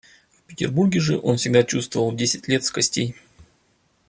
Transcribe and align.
В 0.31 0.41
Петербурге 0.47 0.99
же 0.99 1.19
он 1.21 1.37
всегда 1.37 1.61
чувствовал 1.61 2.11
десять 2.11 2.47
лет 2.47 2.63
с 2.65 2.71
костей. 2.71 3.15